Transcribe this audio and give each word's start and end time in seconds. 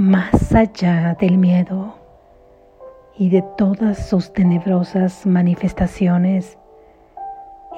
más 0.00 0.54
allá 0.54 1.14
del 1.20 1.36
miedo 1.36 1.94
y 3.18 3.28
de 3.28 3.42
todas 3.58 4.08
sus 4.08 4.32
tenebrosas 4.32 5.26
manifestaciones 5.26 6.56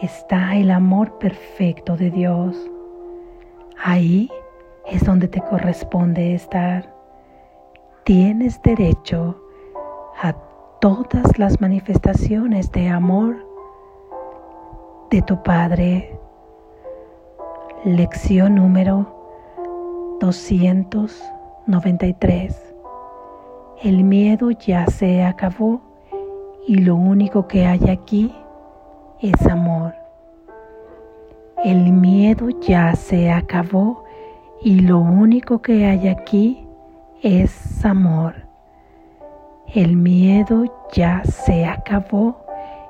está 0.01 0.55
el 0.55 0.71
amor 0.71 1.19
perfecto 1.19 1.97
de 1.97 2.13
Dios. 2.13 2.57
Ahí 3.83 4.31
es 4.87 5.05
donde 5.05 5.27
te 5.27 5.41
corresponde 5.41 6.33
estar. 6.33 6.95
Tienes 8.05 8.63
derecho 8.63 9.43
a 10.23 10.33
todas 10.81 11.41
las 11.41 11.61
manifestaciones 11.61 12.71
de 12.71 12.89
amor 12.89 13.45
de 15.11 15.23
tu 15.23 15.43
Padre. 15.43 16.17
Lección 17.85 18.55
número 18.55 20.19
293. 21.67 22.75
El 23.83 24.05
miedo 24.05 24.51
ya 24.51 24.87
se 24.87 25.23
acabó 25.23 25.81
y 26.67 26.77
lo 26.77 26.97
único 26.97 27.47
que 27.47 27.67
hay 27.67 27.89
aquí 27.89 28.35
es 29.21 29.47
amor. 29.47 29.95
El 31.65 31.93
miedo 31.93 32.49
ya 32.61 32.95
se 32.95 33.31
acabó 33.31 34.05
y 34.63 34.81
lo 34.81 34.99
único 34.99 35.63
que 35.63 35.87
hay 35.87 36.09
aquí 36.09 36.67
es 37.23 37.85
amor. 37.85 38.35
El 39.75 39.97
miedo 39.97 40.65
ya 40.93 41.23
se 41.25 41.65
acabó 41.65 42.45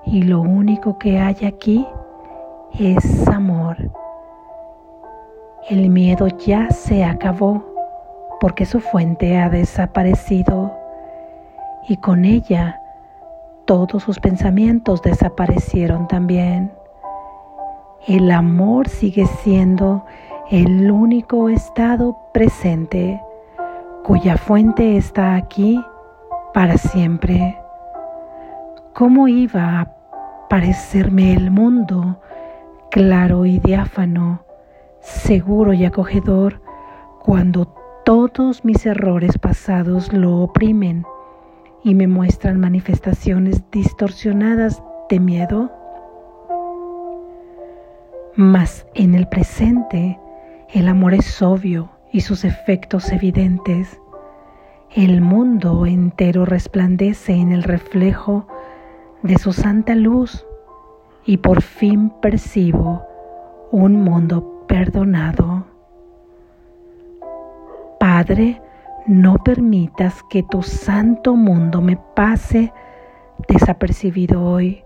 y 0.07 0.23
lo 0.23 0.41
único 0.41 0.99
que 0.99 1.19
hay 1.19 1.45
aquí 1.45 1.87
es 2.79 3.29
amor. 3.29 3.77
El 5.69 5.91
miedo 5.91 6.29
ya 6.29 6.71
se 6.71 7.05
acabó 7.05 7.72
porque 8.43 8.67
su 8.67 8.81
fuente 8.81 9.39
ha 9.39 9.49
desaparecido 9.49 10.77
y 11.89 11.99
con 11.99 12.25
ella 12.25 12.81
todos 13.67 14.03
sus 14.03 14.19
pensamientos 14.19 15.01
desaparecieron 15.01 16.09
también. 16.09 16.73
El 18.09 18.33
amor 18.33 18.89
sigue 18.89 19.27
siendo 19.27 20.05
el 20.51 20.91
único 20.91 21.49
estado 21.49 22.19
presente 22.35 23.23
cuya 24.03 24.37
fuente 24.37 24.97
está 24.97 25.37
aquí 25.37 25.81
para 26.53 26.79
siempre. 26.79 27.57
¿Cómo 28.93 29.29
iba 29.29 29.83
a 29.83 29.95
parecerme 30.51 31.33
el 31.33 31.53
mundo 31.53 32.21
claro 32.91 33.47
y 33.47 33.61
diáfano, 33.61 34.43
seguro 34.99 35.73
y 35.75 35.85
acogedor 35.85 36.61
cuando 37.21 37.82
todos 38.05 38.65
mis 38.65 38.85
errores 38.87 39.39
pasados 39.39 40.13
lo 40.13 40.39
oprimen 40.39 41.05
y 41.85 41.95
me 41.95 42.07
muestran 42.07 42.59
manifestaciones 42.59 43.63
distorsionadas 43.71 44.83
de 45.09 45.21
miedo? 45.21 45.71
Mas 48.35 48.87
en 48.95 49.15
el 49.15 49.29
presente 49.29 50.19
el 50.71 50.89
amor 50.89 51.15
es 51.15 51.43
obvio 51.43 51.91
y 52.11 52.23
sus 52.23 52.45
efectos 52.45 53.13
evidentes. 53.13 54.01
El 54.91 55.21
mundo 55.21 55.87
entero 55.87 56.45
resplandece 56.45 57.35
en 57.35 57.53
el 57.53 57.63
reflejo 57.63 58.47
de 59.23 59.39
su 59.39 59.53
santa 59.53 59.95
luz 59.95 60.45
y 61.25 61.37
por 61.37 61.63
fin 61.63 62.11
percibo 62.21 63.03
un 63.71 64.03
mundo 64.03 64.65
perdonado. 64.67 65.52
Padre, 68.23 68.63
no 69.05 69.35
permitas 69.39 70.23
que 70.31 70.45
tu 70.45 70.63
santo 70.63 71.35
mundo 71.35 71.81
me 71.81 71.99
pase 72.15 72.73
desapercibido 73.49 74.45
hoy, 74.45 74.85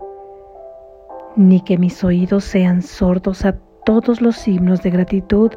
ni 1.35 1.61
que 1.61 1.77
mis 1.77 2.03
oídos 2.03 2.45
sean 2.45 2.81
sordos 2.81 3.45
a 3.45 3.55
todos 3.85 4.21
los 4.21 4.47
himnos 4.47 4.81
de 4.81 4.89
gratitud 4.89 5.51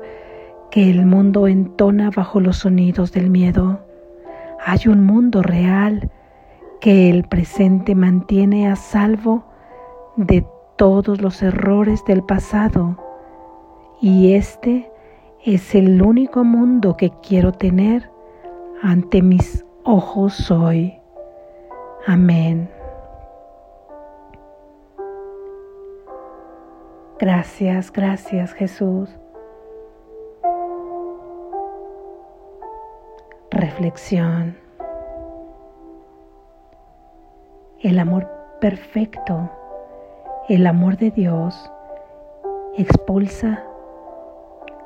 que 0.70 0.90
el 0.90 1.06
mundo 1.06 1.48
entona 1.48 2.10
bajo 2.14 2.38
los 2.38 2.58
sonidos 2.58 3.12
del 3.12 3.30
miedo. 3.30 3.80
Hay 4.62 4.80
un 4.86 5.02
mundo 5.02 5.42
real 5.42 6.10
que 6.82 7.08
el 7.08 7.24
presente 7.24 7.94
mantiene 7.94 8.68
a 8.68 8.76
salvo 8.76 9.42
de 10.16 10.46
todos 10.76 11.22
los 11.22 11.40
errores 11.40 12.04
del 12.04 12.22
pasado 12.24 12.98
y 14.02 14.34
este 14.34 14.89
es 15.44 15.74
el 15.74 16.02
único 16.02 16.44
mundo 16.44 16.96
que 16.96 17.10
quiero 17.22 17.52
tener 17.52 18.10
ante 18.82 19.22
mis 19.22 19.64
ojos 19.84 20.50
hoy. 20.50 21.00
Amén. 22.06 22.70
Gracias, 27.18 27.90
gracias 27.92 28.52
Jesús. 28.52 29.08
Reflexión. 33.50 34.56
El 37.80 37.98
amor 37.98 38.28
perfecto, 38.60 39.50
el 40.50 40.66
amor 40.66 40.98
de 40.98 41.10
Dios, 41.10 41.70
expulsa 42.76 43.64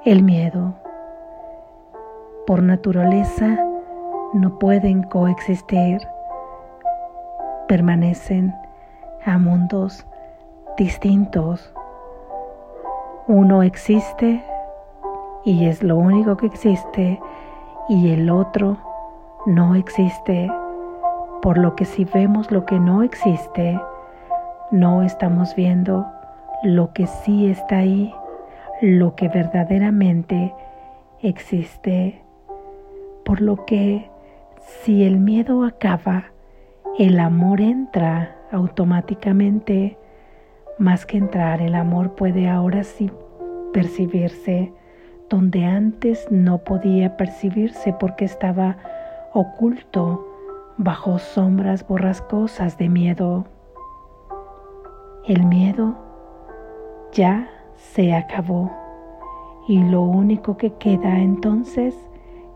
el 0.04 0.22
miedo. 0.22 0.74
Por 2.46 2.62
naturaleza 2.62 3.58
no 4.34 4.58
pueden 4.58 5.02
coexistir, 5.04 6.06
permanecen 7.68 8.54
a 9.24 9.38
mundos 9.38 10.06
distintos. 10.76 11.72
Uno 13.28 13.62
existe 13.62 14.44
y 15.42 15.66
es 15.66 15.82
lo 15.82 15.96
único 15.96 16.36
que 16.36 16.46
existe 16.46 17.18
y 17.88 18.10
el 18.10 18.28
otro 18.28 18.76
no 19.46 19.74
existe, 19.74 20.52
por 21.40 21.56
lo 21.56 21.74
que 21.76 21.86
si 21.86 22.04
vemos 22.04 22.50
lo 22.50 22.66
que 22.66 22.78
no 22.78 23.02
existe, 23.02 23.80
no 24.70 25.02
estamos 25.02 25.54
viendo 25.54 26.06
lo 26.62 26.92
que 26.92 27.06
sí 27.06 27.50
está 27.50 27.78
ahí, 27.78 28.14
lo 28.84 29.16
que 29.16 29.28
verdaderamente 29.28 30.54
existe. 31.22 32.22
Por 33.24 33.40
lo 33.40 33.64
que 33.64 34.10
si 34.82 35.04
el 35.04 35.18
miedo 35.18 35.64
acaba, 35.64 36.26
el 36.98 37.18
amor 37.18 37.60
entra 37.60 38.36
automáticamente. 38.52 39.98
Más 40.78 41.06
que 41.06 41.16
entrar, 41.16 41.62
el 41.62 41.74
amor 41.74 42.14
puede 42.14 42.48
ahora 42.48 42.84
sí 42.84 43.10
percibirse 43.72 44.72
donde 45.30 45.64
antes 45.64 46.26
no 46.30 46.58
podía 46.58 47.16
percibirse 47.16 47.94
porque 47.98 48.26
estaba 48.26 48.76
oculto 49.32 50.28
bajo 50.76 51.18
sombras 51.18 51.86
borrascosas 51.86 52.76
de 52.76 52.88
miedo. 52.90 53.46
El 55.26 55.46
miedo 55.46 55.96
ya 57.12 57.48
se 57.92 58.14
acabó. 58.14 58.70
Y 59.66 59.82
lo 59.82 60.02
único 60.02 60.56
que 60.56 60.72
queda 60.74 61.18
entonces 61.18 61.94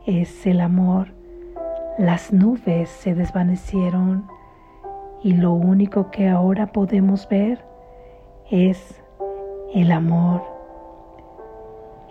es 0.06 0.46
el 0.46 0.60
amor. 0.60 1.08
Las 1.98 2.32
nubes 2.32 2.88
se 2.88 3.14
desvanecieron. 3.14 4.26
Y 5.22 5.32
lo 5.32 5.52
único 5.52 6.10
que 6.10 6.28
ahora 6.28 6.68
podemos 6.68 7.28
ver 7.28 7.64
es 8.50 9.02
el 9.74 9.92
amor. 9.92 10.42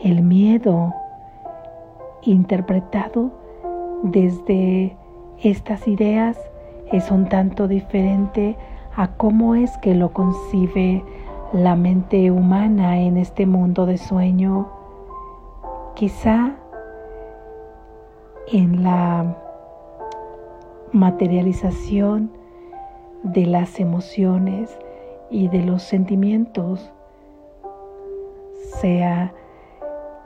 El 0.03 0.22
miedo 0.22 0.94
interpretado 2.22 3.31
desde 4.03 4.95
estas 5.41 5.88
ideas 5.88 6.38
es 6.91 7.09
un 7.12 7.30
tanto 7.30 7.68
diferente 7.68 8.57
a 8.95 9.09
cómo 9.09 9.56
es 9.56 9.77
que 9.77 9.94
lo 9.95 10.12
concibe 10.12 11.03
la 11.53 11.75
mente 11.75 12.29
humana 12.31 12.99
en 12.99 13.17
este 13.17 13.45
mundo 13.45 13.85
de 13.85 13.97
sueño. 13.97 14.67
Quizá 15.95 16.55
en 18.51 18.83
la 18.83 19.35
materialización 20.91 22.31
de 23.23 23.45
las 23.45 23.79
emociones 23.79 24.77
y 25.29 25.47
de 25.47 25.63
los 25.63 25.83
sentimientos 25.83 26.91
sea 28.79 29.33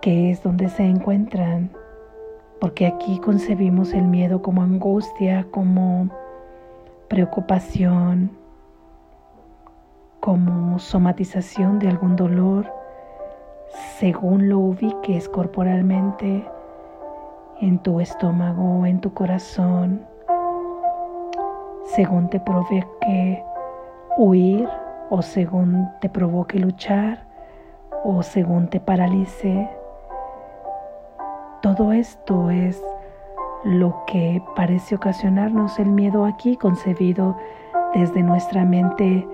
que 0.02 0.32
es 0.32 0.44
donde 0.44 0.70
se 0.70 0.84
encuentran, 0.84 1.70
porque 2.60 2.88
aquí 2.88 3.20
concebimos 3.20 3.94
el 3.94 4.04
miedo 4.04 4.42
como 4.42 4.64
angustia, 4.64 5.48
como 5.52 6.10
preocupación, 7.08 8.32
como 10.22 10.78
somatización 10.78 11.80
de 11.80 11.90
algún 11.90 12.16
dolor, 12.16 12.72
según 13.98 14.48
lo 14.50 14.60
ubiques 14.60 15.28
corporalmente. 15.28 16.48
en 17.60 17.78
tu 17.78 18.00
estómago, 18.00 18.88
en 18.88 19.00
tu 19.02 19.14
corazón, 19.14 20.02
según 21.84 22.28
te 22.28 22.40
provoque 22.40 23.44
huir 24.18 24.68
o 25.12 25.22
según 25.22 25.88
te 26.00 26.10
provoque 26.10 26.58
luchar 26.58 27.24
o 28.04 28.24
según 28.24 28.68
te 28.68 28.80
paralice. 28.80 29.70
Todo 31.62 31.94
esto 31.94 32.50
es 32.50 32.82
lo 33.64 34.06
que 34.08 34.42
parece 34.56 34.96
ocasionarnos 34.96 35.78
el 35.78 35.92
miedo 35.92 36.26
aquí, 36.26 36.58
concebido 36.58 37.38
desde 37.94 38.24
nuestra 38.24 38.66
mente 38.66 39.28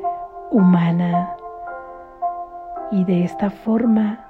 humana. 0.52 1.36
Y 2.92 3.04
de 3.04 3.24
esta 3.24 3.50
forma 3.50 4.26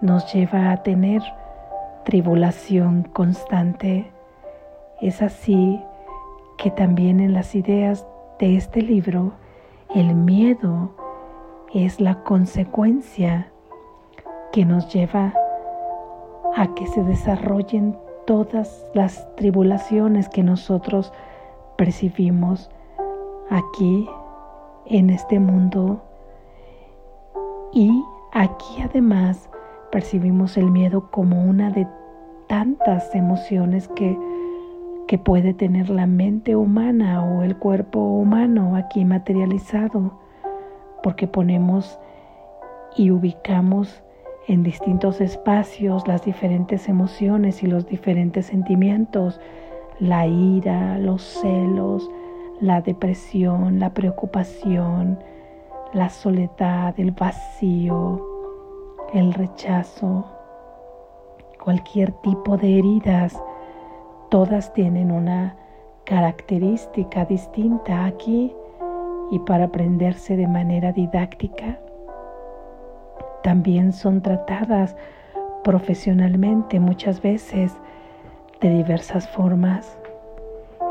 nos 0.00 0.32
lleva 0.32 0.72
a 0.72 0.82
tener 0.82 1.22
tribulación 2.04 3.02
constante. 3.02 4.10
Es 5.00 5.22
así 5.22 5.80
que 6.56 6.70
también 6.70 7.20
en 7.20 7.32
las 7.32 7.54
ideas 7.54 8.06
de 8.38 8.56
este 8.56 8.82
libro 8.82 9.32
el 9.94 10.14
miedo 10.14 10.94
es 11.74 12.00
la 12.00 12.22
consecuencia 12.22 13.50
que 14.52 14.64
nos 14.64 14.92
lleva 14.92 15.34
a 16.56 16.74
que 16.74 16.86
se 16.86 17.02
desarrollen 17.04 17.96
todas 18.26 18.84
las 18.94 19.34
tribulaciones 19.36 20.28
que 20.28 20.42
nosotros 20.42 21.12
percibimos 21.76 22.70
aquí 23.50 24.08
en 24.86 25.10
este 25.10 25.38
mundo. 25.40 26.02
Y 27.72 27.90
aquí 28.32 28.82
además 28.82 29.48
percibimos 29.90 30.56
el 30.56 30.70
miedo 30.70 31.10
como 31.10 31.44
una 31.44 31.70
de 31.70 31.86
tantas 32.48 33.14
emociones 33.14 33.88
que, 33.88 34.18
que 35.06 35.18
puede 35.18 35.54
tener 35.54 35.90
la 35.90 36.06
mente 36.06 36.56
humana 36.56 37.24
o 37.24 37.42
el 37.42 37.56
cuerpo 37.56 38.00
humano 38.00 38.76
aquí 38.76 39.04
materializado, 39.04 40.18
porque 41.02 41.26
ponemos 41.26 41.98
y 42.96 43.10
ubicamos 43.10 44.02
en 44.48 44.62
distintos 44.62 45.20
espacios 45.20 46.08
las 46.08 46.24
diferentes 46.24 46.88
emociones 46.88 47.62
y 47.62 47.68
los 47.68 47.86
diferentes 47.86 48.46
sentimientos, 48.46 49.40
la 50.00 50.26
ira, 50.26 50.98
los 50.98 51.22
celos, 51.22 52.10
la 52.60 52.80
depresión, 52.80 53.78
la 53.78 53.90
preocupación, 53.90 55.18
la 55.92 56.08
soledad, 56.08 56.94
el 56.98 57.10
vacío, 57.12 58.26
el 59.12 59.32
rechazo, 59.32 60.24
cualquier 61.62 62.12
tipo 62.12 62.56
de 62.56 62.78
heridas, 62.78 63.40
todas 64.30 64.72
tienen 64.72 65.10
una 65.10 65.56
característica 66.04 67.24
distinta 67.24 68.04
aquí 68.04 68.54
y 69.30 69.38
para 69.40 69.64
aprenderse 69.64 70.36
de 70.36 70.46
manera 70.46 70.92
didáctica 70.92 71.78
también 73.42 73.92
son 73.92 74.20
tratadas 74.20 74.96
profesionalmente 75.64 76.78
muchas 76.80 77.22
veces 77.22 77.72
de 78.60 78.70
diversas 78.70 79.28
formas. 79.28 79.99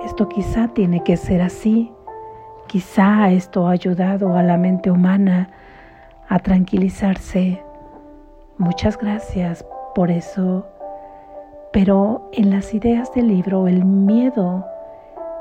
Esto 0.06 0.28
quizá 0.28 0.70
tiene 0.70 1.04
que 1.04 1.18
ser 1.18 1.42
así. 1.42 1.92
Quizá 2.68 3.32
esto 3.32 3.68
ha 3.68 3.72
ayudado 3.72 4.36
a 4.36 4.44
la 4.44 4.58
mente 4.58 4.92
humana 4.92 5.50
a 6.28 6.40
tranquilizarse 6.40 7.64
Muchas 8.60 8.98
gracias 8.98 9.66
por 9.96 10.12
eso. 10.12 10.68
Pero 11.72 12.30
en 12.34 12.50
las 12.50 12.74
ideas 12.74 13.10
del 13.14 13.30
libro 13.30 13.70
el 13.70 13.86
miedo 13.86 14.66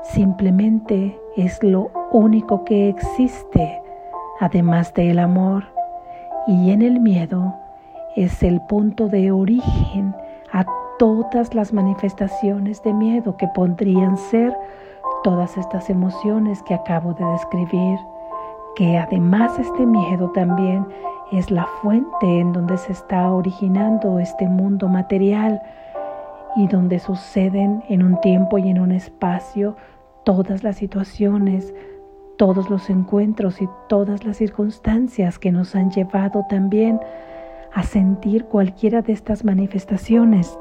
simplemente 0.03 1.19
es 1.35 1.61
lo 1.61 1.91
único 2.13 2.63
que 2.63 2.87
existe, 2.87 3.81
además 4.39 4.93
del 4.93 5.19
amor. 5.19 5.65
Y 6.47 6.71
en 6.71 6.81
el 6.81 7.01
miedo 7.01 7.53
es 8.15 8.41
el 8.41 8.61
punto 8.69 9.09
de 9.09 9.33
origen 9.33 10.15
a 10.53 10.63
todas 10.99 11.55
las 11.55 11.71
manifestaciones 11.71 12.83
de 12.83 12.93
miedo 12.93 13.37
que 13.37 13.47
podrían 13.47 14.17
ser 14.17 14.53
todas 15.23 15.57
estas 15.57 15.89
emociones 15.89 16.61
que 16.63 16.73
acabo 16.73 17.13
de 17.13 17.23
describir, 17.25 17.97
que 18.75 18.97
además 18.97 19.57
este 19.57 19.85
miedo 19.85 20.29
también 20.31 20.85
es 21.31 21.49
la 21.51 21.65
fuente 21.81 22.39
en 22.39 22.51
donde 22.51 22.77
se 22.77 22.91
está 22.91 23.31
originando 23.31 24.19
este 24.19 24.45
mundo 24.47 24.89
material 24.89 25.61
y 26.57 26.67
donde 26.67 26.99
suceden 26.99 27.81
en 27.87 28.03
un 28.03 28.19
tiempo 28.19 28.57
y 28.57 28.69
en 28.69 28.79
un 28.79 28.91
espacio 28.91 29.77
todas 30.25 30.63
las 30.63 30.75
situaciones, 30.75 31.73
todos 32.37 32.69
los 32.69 32.89
encuentros 32.89 33.61
y 33.61 33.69
todas 33.87 34.25
las 34.25 34.35
circunstancias 34.35 35.39
que 35.39 35.53
nos 35.53 35.75
han 35.75 35.91
llevado 35.91 36.45
también 36.49 36.99
a 37.73 37.83
sentir 37.83 38.45
cualquiera 38.45 39.01
de 39.01 39.13
estas 39.13 39.45
manifestaciones 39.45 40.57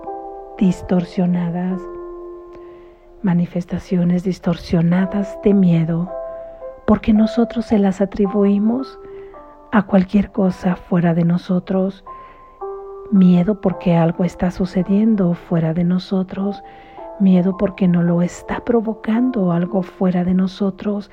distorsionadas, 0.58 1.80
manifestaciones 3.22 4.24
distorsionadas 4.24 5.38
de 5.44 5.54
miedo, 5.54 6.10
porque 6.84 7.12
nosotros 7.12 7.66
se 7.66 7.78
las 7.78 8.00
atribuimos 8.00 8.98
a 9.70 9.82
cualquier 9.82 10.32
cosa 10.32 10.74
fuera 10.74 11.14
de 11.14 11.24
nosotros, 11.24 12.04
miedo 13.12 13.60
porque 13.60 13.94
algo 13.94 14.24
está 14.24 14.50
sucediendo 14.50 15.34
fuera 15.34 15.74
de 15.74 15.84
nosotros, 15.84 16.60
miedo 17.20 17.56
porque 17.56 17.86
no 17.86 18.02
lo 18.02 18.20
está 18.20 18.64
provocando 18.64 19.52
algo 19.52 19.82
fuera 19.82 20.24
de 20.24 20.34
nosotros 20.34 21.08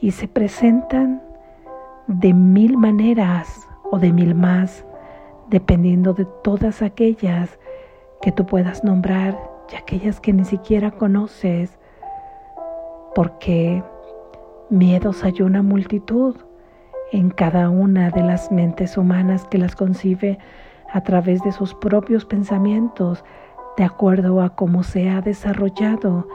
y 0.00 0.12
se 0.12 0.28
presentan 0.28 1.22
de 2.06 2.32
mil 2.32 2.78
maneras 2.78 3.68
o 3.90 3.98
de 3.98 4.12
mil 4.12 4.34
más, 4.34 4.86
dependiendo 5.50 6.14
de 6.14 6.24
todas 6.42 6.80
aquellas 6.80 7.58
que 8.22 8.32
tú 8.32 8.46
puedas 8.46 8.82
nombrar 8.84 9.38
y 9.70 9.76
aquellas 9.76 10.20
que 10.20 10.32
ni 10.32 10.44
siquiera 10.44 10.90
conoces, 10.90 11.78
porque 13.14 13.82
miedos 14.70 15.22
hay 15.24 15.42
una 15.42 15.62
multitud 15.62 16.36
en 17.12 17.30
cada 17.30 17.68
una 17.68 18.10
de 18.10 18.22
las 18.22 18.50
mentes 18.50 18.96
humanas 18.96 19.46
que 19.50 19.58
las 19.58 19.76
concibe 19.76 20.38
a 20.92 21.02
través 21.02 21.42
de 21.42 21.52
sus 21.52 21.74
propios 21.74 22.24
pensamientos, 22.24 23.24
de 23.76 23.84
acuerdo 23.84 24.40
a 24.40 24.54
cómo 24.54 24.82
se 24.82 25.10
ha 25.10 25.20
desarrollado 25.20 26.26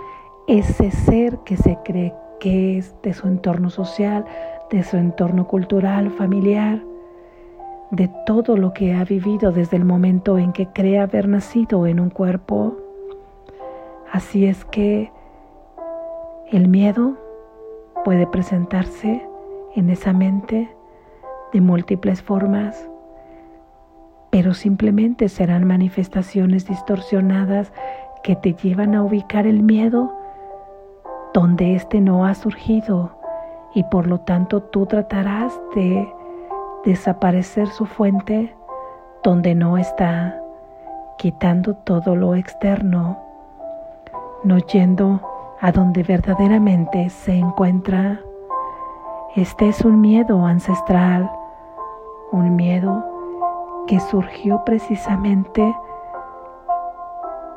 ese 0.47 0.91
ser 0.91 1.39
que 1.39 1.57
se 1.57 1.77
cree 1.83 2.13
que 2.39 2.77
es 2.77 2.95
de 3.01 3.13
su 3.13 3.27
entorno 3.27 3.69
social, 3.69 4.25
de 4.69 4.83
su 4.83 4.97
entorno 4.97 5.47
cultural, 5.47 6.12
familiar, 6.12 6.81
de 7.91 8.10
todo 8.25 8.58
lo 8.58 8.74
que 8.74 8.94
ha 8.94 9.03
vivido 9.03 9.51
desde 9.51 9.77
el 9.77 9.86
momento 9.86 10.38
en 10.38 10.51
que 10.51 10.67
cree 10.67 11.00
haber 11.00 11.27
nacido 11.27 11.88
en 11.88 12.00
un 12.00 12.10
cuerpo. 12.10 12.75
Así 14.12 14.46
es 14.46 14.65
que 14.65 15.12
el 16.51 16.67
miedo 16.67 17.15
puede 18.03 18.27
presentarse 18.27 19.25
en 19.75 19.89
esa 19.89 20.13
mente 20.13 20.70
de 21.53 21.62
múltiples 21.62 22.22
formas, 22.22 22.89
pero 24.29 24.53
simplemente 24.53 25.29
serán 25.29 25.65
manifestaciones 25.65 26.67
distorsionadas 26.67 27.72
que 28.24 28.36
te 28.36 28.53
llevan 28.53 28.96
a 28.96 29.03
ubicar 29.03 29.48
el 29.48 29.63
miedo 29.63 30.13
donde 31.34 31.75
éste 31.75 32.01
no 32.01 32.25
ha 32.25 32.34
surgido 32.34 33.17
y 33.74 33.84
por 33.84 34.08
lo 34.08 34.20
tanto 34.22 34.62
tú 34.62 34.86
tratarás 34.86 35.53
de 35.75 36.08
desaparecer 36.88 37.67
su 37.67 37.86
fuente 37.86 38.56
donde 39.22 39.56
no 39.56 39.77
está, 39.77 40.39
quitando 41.17 41.75
todo 41.75 42.15
lo 42.15 42.34
externo, 42.34 43.20
no 44.46 44.58
yendo 44.60 45.20
a 45.60 45.74
donde 45.74 46.03
verdaderamente 46.03 47.10
se 47.10 47.34
encuentra. 47.34 48.22
Este 49.36 49.67
es 49.67 49.82
un 49.82 50.00
miedo 50.00 50.46
ancestral, 50.46 51.29
un 52.32 52.56
miedo 52.56 53.03
que 53.86 54.00
surgió 54.00 54.63
precisamente 54.63 55.75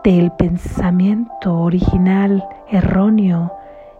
del 0.03 0.33
pensamiento 0.33 1.57
original 1.57 2.49
erróneo, 2.67 3.53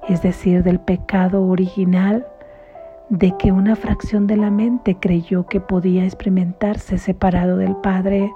es 0.09 0.23
decir, 0.23 0.65
del 0.65 0.81
pecado 0.81 1.47
original 1.47 2.27
de 3.11 3.37
que 3.37 3.51
una 3.51 3.75
fracción 3.75 4.29
de 4.29 4.37
la 4.37 4.51
mente 4.51 4.97
creyó 4.99 5.45
que 5.47 5.61
podía 5.61 6.05
experimentarse 6.05 6.97
separado 6.97 7.57
del 7.57 7.75
Padre 7.77 8.33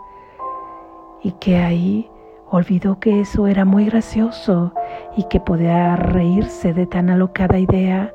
y 1.23 1.31
que 1.33 1.57
ahí 1.59 2.11
olvidó 2.51 2.99
que 2.99 3.21
eso 3.21 3.47
era 3.47 3.65
muy 3.65 3.87
gracioso 3.87 4.75
y 5.17 5.25
que 5.29 5.39
podía 5.39 5.95
reírse 5.95 6.75
de 6.75 6.87
tan 6.87 7.09
alocada 7.09 7.59
idea 7.59 8.13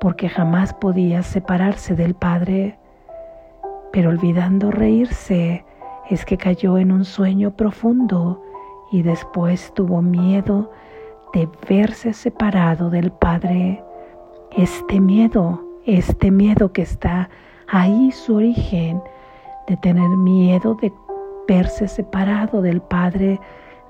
porque 0.00 0.28
jamás 0.28 0.72
podía 0.72 1.24
separarse 1.24 1.96
del 1.96 2.14
Padre, 2.14 2.78
pero 3.92 4.10
olvidando 4.10 4.70
reírse 4.70 5.64
es 6.08 6.24
que 6.24 6.38
cayó 6.38 6.78
en 6.78 6.92
un 6.92 7.04
sueño 7.04 7.56
profundo 7.56 8.40
y 8.92 9.02
después 9.02 9.74
tuvo 9.74 10.00
miedo 10.00 10.70
de 11.34 11.48
verse 11.68 12.12
separado 12.12 12.88
del 12.88 13.10
Padre. 13.10 13.82
Este 14.56 15.00
miedo, 15.00 15.67
este 15.88 16.30
miedo 16.30 16.72
que 16.72 16.82
está 16.82 17.30
ahí 17.66 18.12
su 18.12 18.36
origen, 18.36 19.02
de 19.66 19.76
tener 19.78 20.08
miedo 20.10 20.74
de 20.74 20.92
verse 21.46 21.88
separado 21.88 22.60
del 22.60 22.82
Padre, 22.82 23.40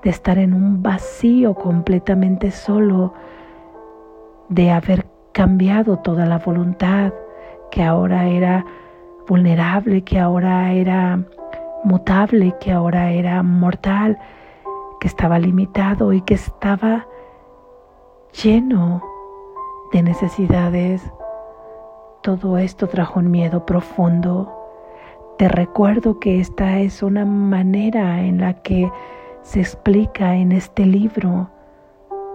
de 0.03 0.09
estar 0.09 0.37
en 0.37 0.53
un 0.53 0.81
vacío 0.81 1.53
completamente 1.55 2.51
solo, 2.51 3.13
de 4.47 4.71
haber 4.71 5.05
cambiado 5.33 5.97
toda 5.97 6.25
la 6.25 6.37
voluntad, 6.37 7.13
que 7.69 7.83
ahora 7.83 8.27
era 8.27 8.65
vulnerable, 9.27 10.03
que 10.03 10.19
ahora 10.19 10.71
era 10.71 11.19
mutable, 11.83 12.55
que 12.59 12.71
ahora 12.71 13.11
era 13.11 13.43
mortal, 13.43 14.17
que 15.01 15.07
estaba 15.07 15.37
limitado 15.37 16.13
y 16.13 16.21
que 16.21 16.33
estaba 16.33 17.07
lleno 18.31 19.03
de 19.91 20.03
necesidades. 20.03 21.03
Todo 22.21 22.57
esto 22.57 22.87
trajo 22.87 23.19
un 23.19 23.31
miedo 23.31 23.65
profundo. 23.65 24.53
Te 25.37 25.47
recuerdo 25.47 26.19
que 26.19 26.41
esta 26.41 26.79
es 26.79 27.01
una 27.01 27.23
manera 27.23 28.21
en 28.21 28.41
la 28.41 28.55
que 28.55 28.91
se 29.41 29.61
explica 29.61 30.35
en 30.35 30.51
este 30.51 30.85
libro 30.85 31.49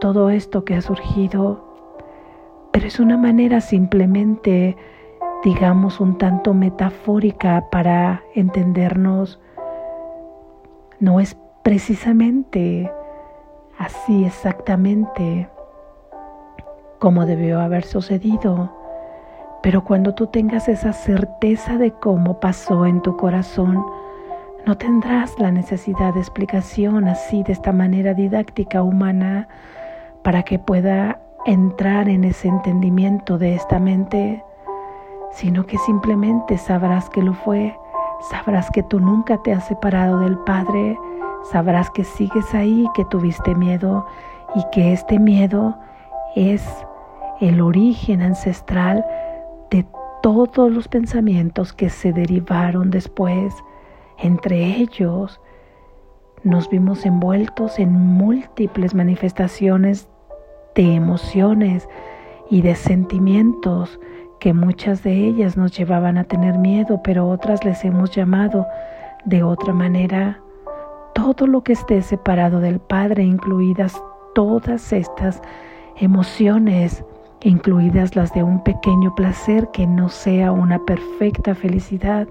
todo 0.00 0.30
esto 0.30 0.64
que 0.64 0.74
ha 0.74 0.80
surgido, 0.80 1.62
pero 2.72 2.86
es 2.86 2.98
una 2.98 3.18
manera 3.18 3.60
simplemente, 3.60 4.74
digamos, 5.44 6.00
un 6.00 6.16
tanto 6.16 6.54
metafórica 6.54 7.68
para 7.70 8.22
entendernos. 8.34 9.38
No 10.98 11.20
es 11.20 11.36
precisamente 11.62 12.90
así 13.78 14.24
exactamente 14.24 15.46
como 16.98 17.26
debió 17.26 17.60
haber 17.60 17.84
sucedido. 17.84 18.83
Pero 19.64 19.82
cuando 19.82 20.14
tú 20.14 20.26
tengas 20.26 20.68
esa 20.68 20.92
certeza 20.92 21.78
de 21.78 21.90
cómo 21.90 22.38
pasó 22.38 22.84
en 22.84 23.00
tu 23.00 23.16
corazón, 23.16 23.82
no 24.66 24.76
tendrás 24.76 25.38
la 25.38 25.50
necesidad 25.50 26.12
de 26.12 26.20
explicación 26.20 27.08
así 27.08 27.42
de 27.44 27.54
esta 27.54 27.72
manera 27.72 28.12
didáctica 28.12 28.82
humana 28.82 29.48
para 30.22 30.42
que 30.42 30.58
pueda 30.58 31.18
entrar 31.46 32.10
en 32.10 32.24
ese 32.24 32.48
entendimiento 32.48 33.38
de 33.38 33.54
esta 33.54 33.78
mente, 33.78 34.44
sino 35.32 35.64
que 35.64 35.78
simplemente 35.78 36.58
sabrás 36.58 37.08
que 37.08 37.22
lo 37.22 37.32
fue, 37.32 37.74
sabrás 38.30 38.70
que 38.70 38.82
tú 38.82 39.00
nunca 39.00 39.38
te 39.44 39.54
has 39.54 39.66
separado 39.66 40.18
del 40.18 40.36
Padre, 40.40 40.98
sabrás 41.50 41.88
que 41.88 42.04
sigues 42.04 42.54
ahí, 42.54 42.86
que 42.94 43.06
tuviste 43.06 43.54
miedo 43.54 44.06
y 44.54 44.62
que 44.72 44.92
este 44.92 45.18
miedo 45.18 45.78
es 46.36 46.62
el 47.40 47.62
origen 47.62 48.20
ancestral 48.20 49.02
de 49.74 49.84
todos 50.22 50.70
los 50.70 50.86
pensamientos 50.86 51.72
que 51.72 51.90
se 51.90 52.12
derivaron 52.12 52.92
después. 52.92 53.52
Entre 54.18 54.76
ellos 54.76 55.40
nos 56.44 56.70
vimos 56.70 57.04
envueltos 57.04 57.80
en 57.80 57.90
múltiples 57.92 58.94
manifestaciones 58.94 60.08
de 60.76 60.94
emociones 60.94 61.88
y 62.50 62.62
de 62.62 62.76
sentimientos 62.76 63.98
que 64.38 64.52
muchas 64.52 65.02
de 65.02 65.12
ellas 65.12 65.56
nos 65.56 65.76
llevaban 65.76 66.18
a 66.18 66.24
tener 66.24 66.56
miedo, 66.56 67.00
pero 67.02 67.28
otras 67.28 67.64
les 67.64 67.84
hemos 67.84 68.12
llamado 68.12 68.66
de 69.24 69.42
otra 69.42 69.72
manera. 69.72 70.40
Todo 71.14 71.48
lo 71.48 71.64
que 71.64 71.72
esté 71.72 72.00
separado 72.00 72.60
del 72.60 72.78
Padre, 72.78 73.24
incluidas 73.24 74.00
todas 74.36 74.92
estas 74.92 75.42
emociones, 75.96 77.04
incluidas 77.44 78.16
las 78.16 78.32
de 78.32 78.42
un 78.42 78.64
pequeño 78.64 79.14
placer 79.14 79.68
que 79.70 79.86
no 79.86 80.08
sea 80.08 80.50
una 80.50 80.78
perfecta 80.78 81.54
felicidad, 81.54 82.26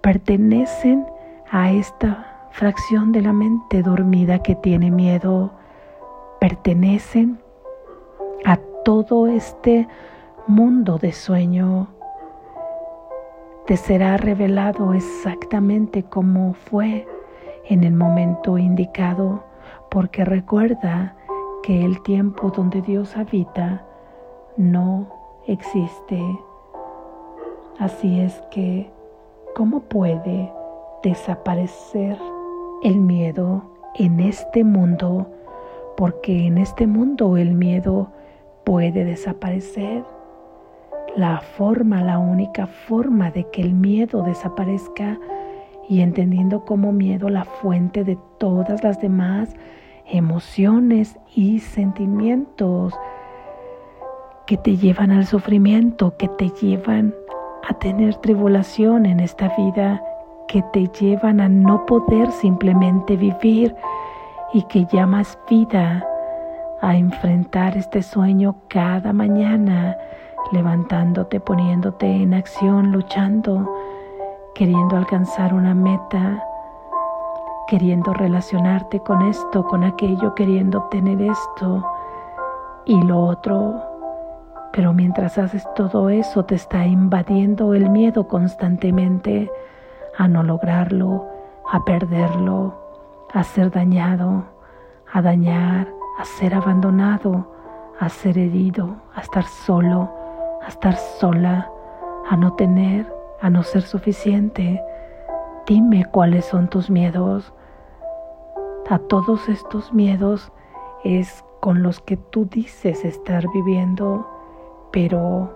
pertenecen 0.00 1.06
a 1.50 1.70
esta 1.70 2.48
fracción 2.50 3.12
de 3.12 3.20
la 3.20 3.34
mente 3.34 3.82
dormida 3.82 4.42
que 4.42 4.54
tiene 4.54 4.90
miedo, 4.90 5.52
pertenecen 6.40 7.38
a 8.46 8.56
todo 8.84 9.26
este 9.26 9.86
mundo 10.46 10.96
de 10.96 11.12
sueño. 11.12 11.88
Te 13.66 13.76
será 13.76 14.16
revelado 14.16 14.94
exactamente 14.94 16.02
como 16.02 16.54
fue 16.54 17.06
en 17.66 17.84
el 17.84 17.92
momento 17.92 18.56
indicado, 18.56 19.44
porque 19.90 20.24
recuerda 20.24 21.14
que 21.62 21.84
el 21.84 22.02
tiempo 22.02 22.50
donde 22.50 22.80
Dios 22.82 23.16
habita 23.16 23.83
no 24.56 25.06
existe. 25.46 26.20
Así 27.78 28.20
es 28.20 28.40
que, 28.50 28.90
¿cómo 29.54 29.80
puede 29.80 30.52
desaparecer 31.02 32.18
el 32.82 32.96
miedo 32.96 33.62
en 33.96 34.20
este 34.20 34.64
mundo? 34.64 35.26
Porque 35.96 36.46
en 36.46 36.58
este 36.58 36.86
mundo 36.86 37.36
el 37.36 37.54
miedo 37.54 38.10
puede 38.64 39.04
desaparecer. 39.04 40.04
La 41.16 41.40
forma, 41.40 42.02
la 42.02 42.18
única 42.18 42.66
forma 42.66 43.30
de 43.30 43.48
que 43.50 43.62
el 43.62 43.72
miedo 43.72 44.22
desaparezca 44.22 45.18
y 45.88 46.00
entendiendo 46.00 46.64
como 46.64 46.92
miedo 46.92 47.28
la 47.28 47.44
fuente 47.44 48.04
de 48.04 48.18
todas 48.38 48.82
las 48.82 49.00
demás 49.00 49.54
emociones 50.06 51.18
y 51.34 51.60
sentimientos 51.60 52.94
que 54.46 54.58
te 54.58 54.76
llevan 54.76 55.10
al 55.10 55.26
sufrimiento, 55.26 56.16
que 56.16 56.28
te 56.28 56.50
llevan 56.50 57.14
a 57.68 57.74
tener 57.74 58.14
tribulación 58.16 59.06
en 59.06 59.20
esta 59.20 59.54
vida, 59.56 60.02
que 60.48 60.62
te 60.72 60.86
llevan 60.88 61.40
a 61.40 61.48
no 61.48 61.86
poder 61.86 62.30
simplemente 62.30 63.16
vivir 63.16 63.74
y 64.52 64.62
que 64.64 64.84
llamas 64.86 65.38
vida 65.48 66.06
a 66.82 66.96
enfrentar 66.96 67.76
este 67.78 68.02
sueño 68.02 68.56
cada 68.68 69.14
mañana, 69.14 69.96
levantándote, 70.52 71.40
poniéndote 71.40 72.06
en 72.06 72.34
acción, 72.34 72.92
luchando, 72.92 73.74
queriendo 74.54 74.98
alcanzar 74.98 75.54
una 75.54 75.74
meta, 75.74 76.44
queriendo 77.66 78.12
relacionarte 78.12 79.00
con 79.00 79.22
esto, 79.22 79.64
con 79.64 79.84
aquello, 79.84 80.34
queriendo 80.34 80.78
obtener 80.78 81.22
esto 81.22 81.82
y 82.84 83.00
lo 83.02 83.20
otro 83.20 83.93
pero 84.74 84.92
mientras 84.92 85.38
haces 85.38 85.64
todo 85.76 86.10
eso 86.10 86.44
te 86.44 86.56
está 86.56 86.84
invadiendo 86.84 87.74
el 87.74 87.90
miedo 87.90 88.26
constantemente 88.26 89.48
a 90.18 90.26
no 90.26 90.42
lograrlo, 90.42 91.28
a 91.70 91.84
perderlo, 91.84 92.74
a 93.32 93.44
ser 93.44 93.70
dañado, 93.70 94.44
a 95.12 95.22
dañar, 95.22 95.86
a 96.18 96.24
ser 96.24 96.54
abandonado, 96.54 97.52
a 98.00 98.08
ser 98.08 98.36
herido, 98.36 98.96
a 99.14 99.20
estar 99.20 99.44
solo, 99.44 100.10
a 100.64 100.66
estar 100.66 100.96
sola, 100.96 101.70
a 102.28 102.36
no 102.36 102.54
tener, 102.54 103.06
a 103.40 103.50
no 103.50 103.62
ser 103.62 103.82
suficiente. 103.82 104.82
Dime 105.68 106.04
cuáles 106.06 106.46
son 106.46 106.68
tus 106.68 106.90
miedos. 106.90 107.52
A 108.90 108.98
todos 108.98 109.48
estos 109.48 109.92
miedos 109.92 110.50
es 111.04 111.44
con 111.60 111.84
los 111.84 112.00
que 112.00 112.16
tú 112.16 112.46
dices 112.46 113.04
estar 113.04 113.44
viviendo 113.54 114.33
pero 114.94 115.50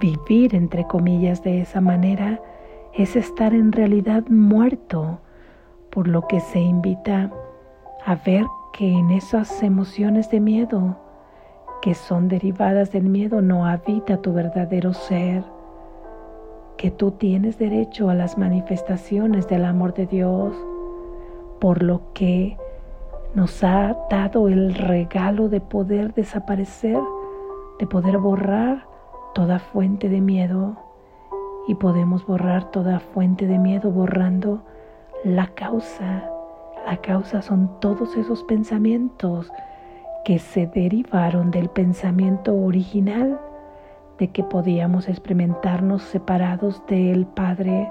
vivir, 0.00 0.56
entre 0.56 0.84
comillas, 0.88 1.44
de 1.44 1.60
esa 1.60 1.80
manera 1.80 2.40
es 2.92 3.14
estar 3.14 3.54
en 3.54 3.70
realidad 3.70 4.24
muerto, 4.26 5.20
por 5.90 6.08
lo 6.08 6.26
que 6.26 6.40
se 6.40 6.58
invita 6.58 7.30
a 8.04 8.16
ver 8.16 8.44
que 8.72 8.90
en 8.90 9.12
esas 9.12 9.62
emociones 9.62 10.28
de 10.28 10.40
miedo, 10.40 10.96
que 11.82 11.94
son 11.94 12.26
derivadas 12.26 12.90
del 12.90 13.04
miedo, 13.04 13.40
no 13.42 13.64
habita 13.64 14.16
tu 14.16 14.32
verdadero 14.32 14.92
ser, 14.92 15.44
que 16.76 16.90
tú 16.90 17.12
tienes 17.12 17.58
derecho 17.58 18.10
a 18.10 18.14
las 18.14 18.36
manifestaciones 18.36 19.46
del 19.46 19.64
amor 19.64 19.94
de 19.94 20.06
Dios, 20.06 20.52
por 21.60 21.80
lo 21.84 22.12
que 22.12 22.56
nos 23.36 23.62
ha 23.62 23.96
dado 24.10 24.48
el 24.48 24.74
regalo 24.74 25.48
de 25.48 25.60
poder 25.60 26.12
desaparecer 26.12 26.98
de 27.82 27.88
poder 27.88 28.18
borrar 28.18 28.86
toda 29.34 29.58
fuente 29.58 30.08
de 30.08 30.20
miedo 30.20 30.76
y 31.66 31.74
podemos 31.74 32.24
borrar 32.24 32.70
toda 32.70 33.00
fuente 33.00 33.48
de 33.48 33.58
miedo 33.58 33.90
borrando 33.90 34.62
la 35.24 35.48
causa. 35.48 36.22
La 36.86 36.98
causa 36.98 37.42
son 37.42 37.80
todos 37.80 38.16
esos 38.16 38.44
pensamientos 38.44 39.50
que 40.24 40.38
se 40.38 40.68
derivaron 40.68 41.50
del 41.50 41.68
pensamiento 41.70 42.54
original 42.54 43.40
de 44.16 44.28
que 44.28 44.44
podíamos 44.44 45.08
experimentarnos 45.08 46.04
separados 46.04 46.86
del 46.86 47.26
Padre, 47.26 47.90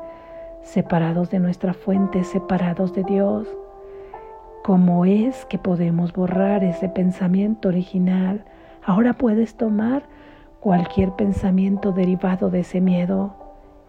separados 0.62 1.30
de 1.32 1.40
nuestra 1.40 1.74
fuente, 1.74 2.24
separados 2.24 2.94
de 2.94 3.04
Dios. 3.04 3.46
cómo 4.64 5.04
es 5.04 5.44
que 5.48 5.58
podemos 5.58 6.14
borrar 6.14 6.64
ese 6.64 6.88
pensamiento 6.88 7.68
original. 7.68 8.46
Ahora 8.84 9.14
puedes 9.14 9.56
tomar 9.56 10.04
cualquier 10.60 11.12
pensamiento 11.12 11.92
derivado 11.92 12.50
de 12.50 12.62
ese 12.62 12.82
miedo 12.82 13.34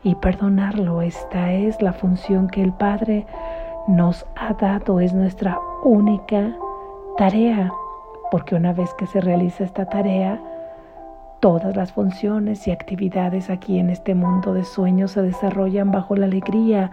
y 0.03 0.15
perdonarlo. 0.17 1.01
Esta 1.01 1.53
es 1.53 1.81
la 1.81 1.93
función 1.93 2.49
que 2.49 2.63
el 2.63 2.73
Padre 2.73 3.27
nos 3.89 4.27
ha 4.37 4.53
dado, 4.55 5.01
es 5.01 5.15
nuestra 5.15 5.59
única 5.83 6.55
tarea, 7.17 7.73
porque 8.31 8.55
una 8.55 8.73
vez 8.73 8.93
que 8.95 9.07
se 9.07 9.21
realiza 9.21 9.65
esta 9.65 9.87
tarea, 9.87 10.41
todas 11.41 11.75
las 11.75 11.93
funciones 11.93 12.69
y 12.69 12.71
actividades 12.71 13.51
aquí 13.51 13.79
en 13.79 13.91
este 13.91 14.15
mundo 14.15 14.55
de 14.55 14.65
sueños 14.65 15.13
se 15.13 15.23
desarrollan 15.23 15.91
bajo 15.91 16.17
la 16.17 16.27
alegría, 16.27 16.91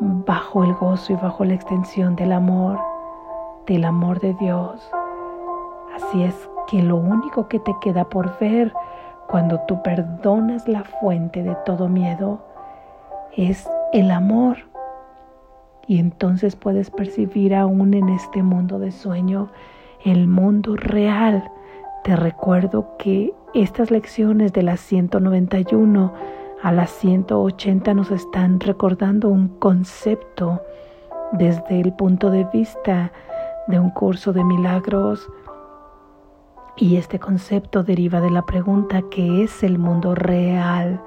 bajo 0.00 0.64
el 0.64 0.74
gozo 0.74 1.12
y 1.12 1.16
bajo 1.16 1.44
la 1.44 1.54
extensión 1.54 2.16
del 2.16 2.32
amor, 2.32 2.80
del 3.66 3.84
amor 3.84 4.20
de 4.20 4.34
Dios. 4.34 4.90
Así 5.94 6.22
es 6.22 6.48
que 6.68 6.82
lo 6.82 6.96
único 6.96 7.48
que 7.48 7.58
te 7.58 7.74
queda 7.80 8.04
por 8.04 8.38
ver 8.38 8.72
cuando 9.26 9.60
tú 9.60 9.82
perdonas 9.82 10.68
la 10.68 10.84
fuente 10.84 11.42
de 11.42 11.56
todo 11.64 11.88
miedo 11.88 12.40
es 13.36 13.68
el 13.92 14.10
amor. 14.10 14.58
Y 15.86 15.98
entonces 15.98 16.56
puedes 16.56 16.90
percibir 16.90 17.54
aún 17.54 17.94
en 17.94 18.10
este 18.10 18.42
mundo 18.42 18.78
de 18.78 18.92
sueño 18.92 19.48
el 20.04 20.28
mundo 20.28 20.76
real. 20.76 21.50
Te 22.04 22.14
recuerdo 22.14 22.96
que 22.98 23.32
estas 23.54 23.90
lecciones 23.90 24.52
de 24.52 24.62
las 24.62 24.80
191 24.80 26.12
a 26.62 26.72
las 26.72 26.90
180 26.90 27.94
nos 27.94 28.10
están 28.10 28.60
recordando 28.60 29.28
un 29.28 29.48
concepto 29.58 30.60
desde 31.32 31.80
el 31.80 31.92
punto 31.92 32.30
de 32.30 32.44
vista 32.52 33.12
de 33.68 33.78
un 33.78 33.90
curso 33.90 34.32
de 34.32 34.44
milagros 34.44 35.28
y 36.80 36.96
este 36.96 37.18
concepto 37.18 37.82
deriva 37.82 38.20
de 38.20 38.30
la 38.30 38.46
pregunta 38.46 39.02
¿qué 39.10 39.42
es 39.42 39.62
el 39.62 39.78
mundo 39.78 40.14
real? 40.14 41.00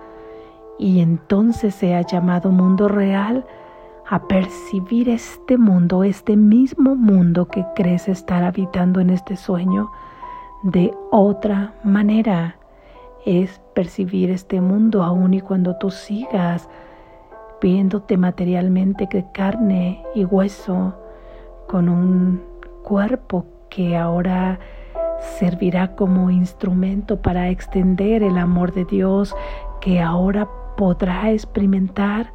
Y 0.77 0.99
entonces 0.99 1.75
se 1.75 1.95
ha 1.95 2.01
llamado 2.01 2.51
mundo 2.51 2.87
real 2.87 3.45
a 4.09 4.27
percibir 4.27 5.07
este 5.07 5.57
mundo, 5.57 6.03
este 6.03 6.35
mismo 6.35 6.95
mundo 6.95 7.47
que 7.47 7.65
crees 7.75 8.09
estar 8.09 8.43
habitando 8.43 8.99
en 8.99 9.11
este 9.11 9.37
sueño 9.37 9.89
de 10.63 10.93
otra 11.11 11.73
manera. 11.83 12.57
Es 13.25 13.61
percibir 13.73 14.31
este 14.31 14.59
mundo 14.59 15.03
aún 15.03 15.33
y 15.33 15.41
cuando 15.41 15.77
tú 15.77 15.91
sigas 15.91 16.67
viéndote 17.61 18.17
materialmente 18.17 19.07
de 19.09 19.25
carne 19.31 20.03
y 20.15 20.25
hueso 20.25 20.95
con 21.67 21.87
un 21.87 22.41
cuerpo 22.83 23.45
que 23.69 23.95
ahora 23.95 24.59
servirá 25.21 25.95
como 25.95 26.29
instrumento 26.31 27.21
para 27.21 27.49
extender 27.49 28.23
el 28.23 28.37
amor 28.37 28.73
de 28.73 28.85
Dios 28.85 29.35
que 29.79 30.01
ahora 30.01 30.47
podrá 30.75 31.31
experimentar 31.31 32.33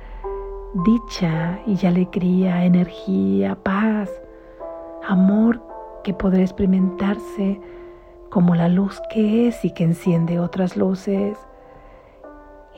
dicha 0.85 1.59
y 1.67 1.85
alegría, 1.87 2.65
energía, 2.65 3.57
paz, 3.63 4.11
amor 5.07 5.63
que 6.05 6.15
podrá 6.15 6.43
experimentarse 6.43 7.61
como 8.31 8.55
la 8.55 8.69
luz 8.69 9.01
que 9.11 9.49
es 9.49 9.65
y 9.65 9.71
que 9.71 9.85
enciende 9.85 10.39
otras 10.39 10.77
luces. 10.77 11.39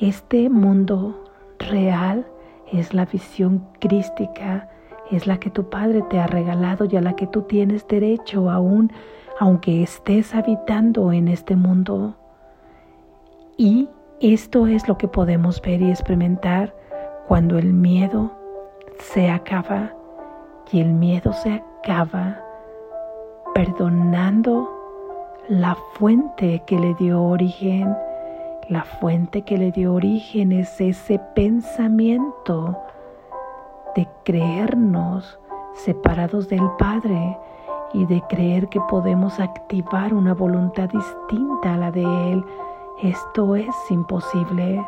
Este 0.01 0.49
mundo 0.49 1.25
real 1.59 2.27
es 2.73 2.95
la 2.95 3.07
visión 3.07 3.67
crística, 3.81 4.71
es 5.11 5.27
la 5.27 5.39
que 5.41 5.51
tu 5.51 5.69
Padre 5.69 6.03
te 6.09 6.21
ha 6.21 6.27
regalado 6.27 6.85
y 6.85 6.97
a 6.97 7.01
la 7.01 7.17
que 7.17 7.27
tú 7.27 7.43
tienes 7.43 7.87
derecho 7.89 8.51
aún 8.51 8.93
aunque 9.39 9.83
estés 9.83 10.35
habitando 10.35 11.13
en 11.13 11.29
este 11.29 11.57
mundo. 11.57 12.15
Y 13.57 13.89
esto 14.21 14.67
es 14.67 14.89
lo 14.89 14.99
que 14.99 15.09
podemos 15.09 15.61
ver 15.63 15.81
y 15.81 15.91
experimentar 15.91 16.75
cuando 17.27 17.59
el 17.59 17.73
miedo 17.73 18.33
se 18.99 19.31
acaba 19.31 19.93
y 20.73 20.81
el 20.81 20.93
miedo 20.93 21.33
se 21.33 21.63
acaba 21.83 22.41
perdonando 23.55 24.71
la 25.49 25.77
fuente 25.95 26.63
que 26.67 26.79
le 26.79 26.95
dio 26.95 27.23
origen. 27.23 27.97
La 28.69 28.85
fuente 28.85 29.43
que 29.43 29.57
le 29.57 29.73
dio 29.73 29.95
origen 29.95 30.53
es 30.53 30.81
ese 30.81 31.19
pensamiento 31.35 32.79
de 33.97 34.07
creernos 34.25 35.39
separados 35.75 36.49
del 36.49 36.69
Padre, 36.79 37.39
y 37.93 38.05
de 38.07 38.23
creer 38.29 38.69
que 38.69 38.81
podemos 38.89 39.41
activar 39.41 40.15
una 40.15 40.35
voluntad 40.35 40.89
distinta 40.91 41.75
a 41.75 41.79
la 41.79 41.91
de 41.91 42.33
Él. 42.33 42.45
Esto 43.03 43.57
es 43.57 43.75
imposible. 43.91 44.85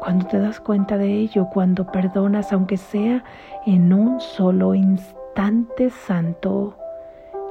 Cuando 0.00 0.26
te 0.26 0.38
das 0.38 0.60
cuenta 0.60 0.98
de 0.98 1.12
ello, 1.12 1.48
cuando 1.52 1.86
perdonas, 1.86 2.52
aunque 2.52 2.76
sea 2.76 3.24
en 3.64 3.92
un 3.92 4.20
solo 4.20 4.74
instante 4.74 5.90
santo, 5.90 6.76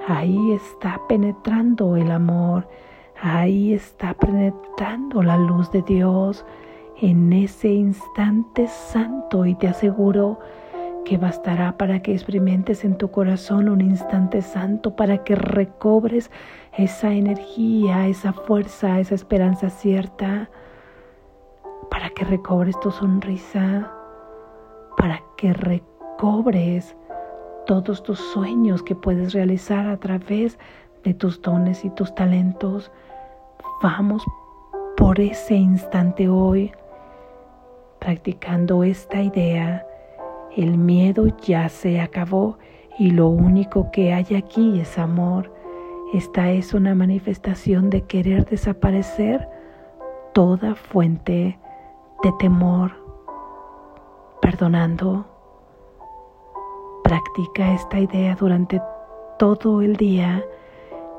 ahí 0.08 0.52
está 0.52 1.00
penetrando 1.08 1.96
el 1.96 2.12
amor, 2.12 2.68
ahí 3.22 3.74
está 3.74 4.14
penetrando 4.14 5.24
la 5.24 5.38
luz 5.38 5.72
de 5.72 5.82
Dios 5.82 6.46
en 7.02 7.34
ese 7.34 7.70
instante 7.70 8.68
santo 8.68 9.46
y 9.46 9.56
te 9.56 9.68
aseguro 9.68 10.40
que 11.06 11.18
bastará 11.18 11.78
para 11.78 12.02
que 12.02 12.12
experimentes 12.12 12.84
en 12.84 12.98
tu 12.98 13.10
corazón 13.12 13.70
un 13.70 13.80
instante 13.80 14.41
santo, 14.41 14.96
para 14.96 15.24
que 15.24 15.36
recobres 15.36 16.32
esa 16.78 17.13
energía, 17.13 18.08
esa 18.08 18.34
fuerza, 18.34 19.00
esa 19.00 19.15
esperanza 19.15 19.70
cierta, 19.70 20.50
para 21.89 22.10
que 22.10 22.26
recobres 22.26 22.78
tu 22.82 22.91
sonrisa, 22.91 23.89
para 24.98 25.22
que 25.38 25.54
recobres 25.54 26.98
todos 27.68 28.04
tus 28.04 28.20
sueños 28.20 28.84
que 28.84 28.96
puedes 28.96 29.34
realizar 29.34 29.88
a 29.88 29.98
través 29.98 30.58
de 31.04 31.13
tus 31.13 31.41
dones 31.41 31.86
y 31.86 31.91
tus 31.91 32.13
talentos. 32.15 32.91
Vamos 33.82 34.26
por 34.98 35.20
ese 35.20 35.54
instante 35.56 36.28
hoy, 36.28 36.72
practicando 38.00 38.84
esta 38.84 39.22
idea 39.22 39.86
el 40.56 40.78
miedo 40.78 41.28
ya 41.41 41.68
se 41.68 42.00
acabó 42.00 42.58
y 42.98 43.12
lo 43.12 43.28
único 43.28 43.91
que 43.91 44.13
hay 44.13 44.36
aquí 44.36 44.80
es 44.80 44.98
amor. 44.98 45.54
Esta 46.13 46.52
es 46.52 46.74
una 46.74 46.96
manifestación 46.96 47.89
de 47.89 48.04
querer 48.04 48.46
desaparecer 48.46 49.50
toda 50.34 50.76
fuente 50.76 51.60
de 52.24 52.32
temor. 52.39 52.94
Perdonando, 54.41 55.26
practica 57.04 57.74
esta 57.74 58.00
idea 58.00 58.36
durante 58.36 58.82
todo 59.38 59.82
el 59.82 59.98
día 59.98 60.44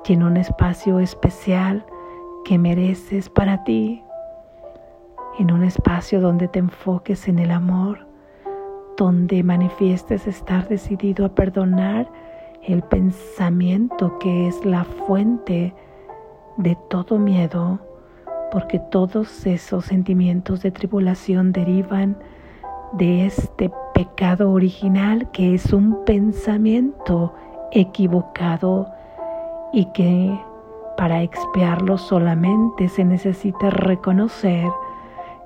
y 0.07 0.12
en 0.12 0.22
un 0.22 0.37
espacio 0.37 0.99
especial 0.99 1.85
que 2.44 2.59
mereces 2.59 3.29
para 3.29 3.64
ti, 3.64 4.03
en 5.38 5.51
un 5.51 5.64
espacio 5.64 6.20
donde 6.20 6.49
te 6.49 6.61
enfoques 6.61 7.29
en 7.29 7.40
el 7.40 7.51
amor 7.51 8.06
donde 8.96 9.42
manifiestes 9.42 10.26
estar 10.26 10.68
decidido 10.68 11.26
a 11.26 11.28
perdonar 11.28 12.11
el 12.62 12.82
pensamiento 12.82 14.18
que 14.18 14.48
es 14.48 14.64
la 14.64 14.85
fuente 14.85 15.74
de 16.56 16.76
todo 16.88 17.18
miedo, 17.18 17.78
porque 18.50 18.78
todos 18.78 19.46
esos 19.46 19.85
sentimientos 19.85 20.62
de 20.62 20.70
tribulación 20.70 21.52
derivan 21.52 22.16
de 22.92 23.26
este 23.26 23.70
pecado 23.94 24.50
original 24.50 25.30
que 25.30 25.54
es 25.54 25.72
un 25.72 26.04
pensamiento 26.04 27.35
equivocado 27.72 28.90
y 29.72 29.85
que 29.92 30.38
para 30.96 31.22
expiarlo 31.22 31.98
solamente 31.98 32.88
se 32.88 33.04
necesita 33.04 33.70
reconocer 33.70 34.66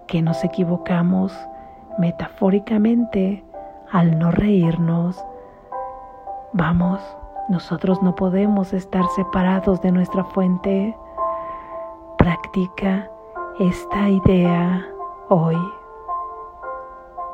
que 0.06 0.22
nos 0.22 0.44
equivocamos 0.44 1.32
metafóricamente 1.98 3.44
al 3.90 4.18
no 4.18 4.30
reírnos. 4.30 5.22
Vamos, 6.52 7.00
nosotros 7.48 8.02
no 8.02 8.14
podemos 8.14 8.72
estar 8.72 9.04
separados 9.16 9.80
de 9.82 9.92
nuestra 9.92 10.24
fuente. 10.24 10.96
Practica 12.18 13.10
esta 13.58 14.08
idea 14.08 14.86
hoy. 15.28 15.56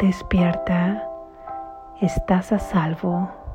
Despierta, 0.01 1.09
estás 2.01 2.53
a 2.53 2.59
salvo. 2.59 3.46